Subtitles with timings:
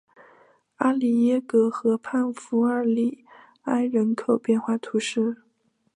[0.77, 3.23] 阿里耶格河畔弗尔里
[3.65, 5.43] 埃人口变化图示